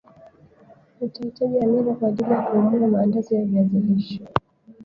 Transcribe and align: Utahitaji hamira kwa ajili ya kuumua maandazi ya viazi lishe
Utahitaji 1.05 1.59
hamira 1.59 1.93
kwa 1.93 2.09
ajili 2.09 2.31
ya 2.31 2.41
kuumua 2.41 2.87
maandazi 2.87 3.35
ya 3.35 3.45
viazi 3.45 3.77
lishe 3.79 4.21